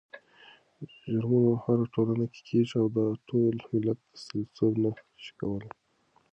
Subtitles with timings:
[1.01, 4.91] جرمونه هره ټولنه کې کېږي او دا د ټول ملت استازيتوب نه
[5.23, 5.69] شي کولی.